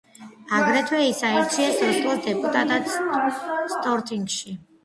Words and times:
აგრეთვე 0.59 1.01
ის 1.09 1.19
აირჩიეს 1.27 1.83
ოსლოს 1.89 2.25
დეპუტატად 2.29 2.91
სტორთინგში. 3.75 4.61